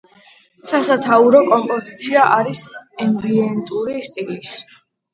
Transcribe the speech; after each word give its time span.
სასათაურო 0.71 1.43
კომპოზიცია 1.51 2.25
არის 2.41 2.65
ემბიენტური 3.09 4.03
სტილის. 4.13 4.61